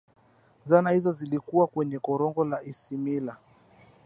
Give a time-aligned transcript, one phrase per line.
[0.65, 3.37] zana hizo zilikuwa kwenye korongo la isimila